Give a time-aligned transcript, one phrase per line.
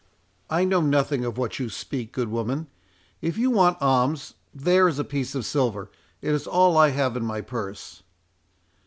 [0.49, 2.65] "I know nothing of what you speak, good woman;
[3.21, 5.91] if you want alms, there is a piece of silver—it
[6.33, 8.01] is all I have in my purse."